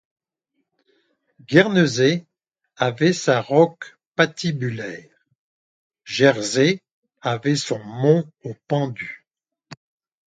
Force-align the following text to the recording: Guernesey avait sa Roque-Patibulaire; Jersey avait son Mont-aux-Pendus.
Guernesey 1.45 2.25
avait 2.75 3.13
sa 3.13 3.39
Roque-Patibulaire; 3.39 5.13
Jersey 6.05 6.81
avait 7.21 7.55
son 7.55 7.77
Mont-aux-Pendus. 7.83 9.27